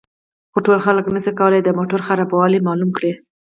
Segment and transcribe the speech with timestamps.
[0.51, 3.11] خو ټول خلک نشي کولای د موټر خرابوالی معلوم کړي